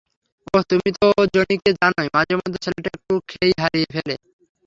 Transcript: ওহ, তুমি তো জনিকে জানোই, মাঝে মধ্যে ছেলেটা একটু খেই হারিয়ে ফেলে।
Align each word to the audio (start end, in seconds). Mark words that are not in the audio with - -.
ওহ, 0.47 0.61
তুমি 0.69 0.89
তো 0.97 1.07
জনিকে 1.35 1.71
জানোই, 1.73 2.07
মাঝে 2.13 2.33
মধ্যে 2.35 2.59
ছেলেটা 2.63 2.89
একটু 2.93 3.13
খেই 3.27 3.51
হারিয়ে 3.61 3.87
ফেলে। 3.91 4.15